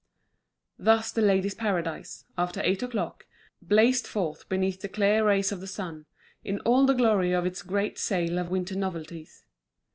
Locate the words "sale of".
7.99-8.49